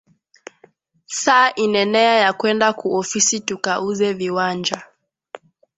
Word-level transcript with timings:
Saa 1.05 1.51
inenea 1.63 2.13
ya 2.23 2.31
kwenda 2.39 2.67
ku 2.79 2.87
ofisi 2.99 3.37
tuka 3.47 3.73
uze 3.89 4.09
viwanja 4.19 4.77